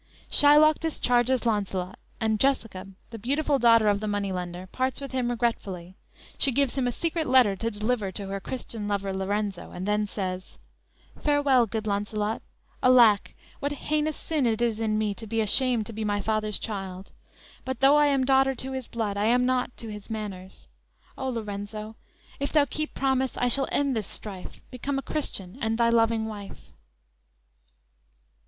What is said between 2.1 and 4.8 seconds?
and Jessica, the beautiful daughter of the money lender,